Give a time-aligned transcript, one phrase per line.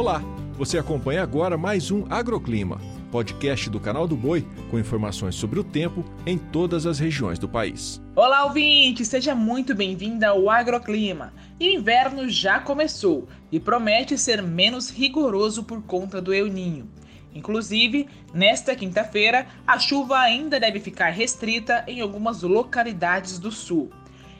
[0.00, 0.22] Olá,
[0.54, 2.80] você acompanha agora mais um Agroclima,
[3.12, 7.46] podcast do canal do Boi com informações sobre o tempo em todas as regiões do
[7.46, 8.00] país.
[8.16, 9.04] Olá, ouvinte!
[9.04, 11.34] Seja muito bem-vinda ao Agroclima.
[11.60, 16.88] Inverno já começou e promete ser menos rigoroso por conta do El Ninho.
[17.34, 23.90] Inclusive, nesta quinta-feira, a chuva ainda deve ficar restrita em algumas localidades do sul.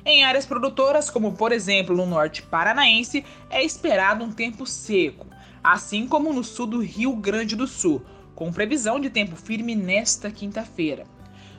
[0.06, 5.26] Em áreas produtoras, como por exemplo no norte paranaense, é esperado um tempo seco,
[5.62, 8.02] assim como no sul do Rio Grande do Sul,
[8.34, 11.06] com previsão de tempo firme nesta quinta-feira.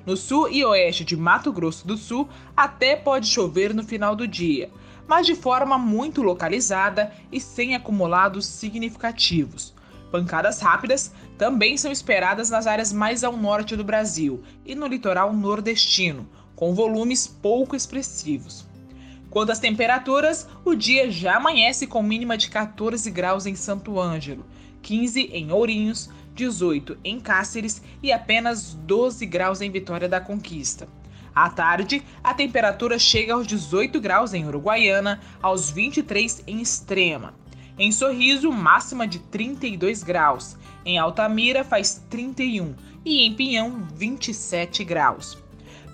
[0.06, 4.28] No sul e oeste de Mato Grosso do Sul, até pode chover no final do
[4.28, 4.72] dia,
[5.08, 9.76] mas de forma muito localizada e sem acumulados significativos.
[10.12, 15.32] Pancadas rápidas também são esperadas nas áreas mais ao norte do Brasil e no litoral
[15.34, 18.71] nordestino, com volumes pouco expressivos.
[19.32, 24.46] Quanto às temperaturas, o dia já amanhece com mínima de 14 graus em Santo Ângelo,
[24.82, 30.86] 15 em Ourinhos, 18 em Cáceres e apenas 12 graus em Vitória da Conquista.
[31.34, 37.34] À tarde, a temperatura chega aos 18 graus em Uruguaiana, aos 23 em Extrema.
[37.80, 40.58] Em Sorriso, máxima de 32 graus.
[40.84, 45.38] Em Altamira, faz 31 e em Pinhão, 27 graus.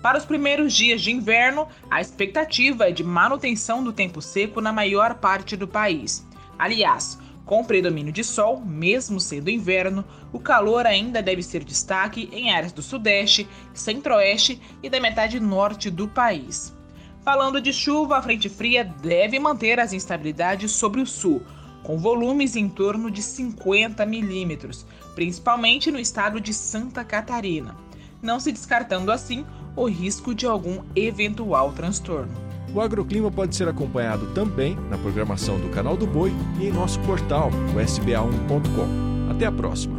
[0.02, 4.72] Para os primeiros dias de inverno, a expectativa é de manutenção do tempo seco na
[4.72, 6.24] maior parte do país.
[6.56, 12.52] Aliás, com predomínio de sol, mesmo sendo inverno, o calor ainda deve ser destaque em
[12.52, 16.76] áreas do Sudeste, Centro-Oeste e da metade norte do país.
[17.24, 21.42] Falando de chuva, a frente fria deve manter as instabilidades sobre o sul,
[21.82, 27.74] com volumes em torno de 50 milímetros, principalmente no estado de Santa Catarina,
[28.22, 29.46] não se descartando assim
[29.78, 32.32] o risco de algum eventual transtorno.
[32.74, 37.00] O agroclima pode ser acompanhado também na programação do Canal do Boi e em nosso
[37.00, 39.30] portal, o sba1.com.
[39.30, 39.97] Até a próxima!